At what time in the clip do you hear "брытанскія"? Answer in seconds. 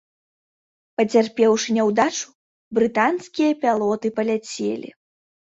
2.79-3.51